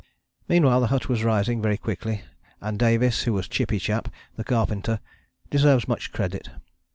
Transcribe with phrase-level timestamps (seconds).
[0.49, 2.23] "Meanwhile the hut was rising very quickly,
[2.59, 4.99] and Davies, who was Chippy Chap, the carpenter,
[5.51, 6.49] deserves much credit.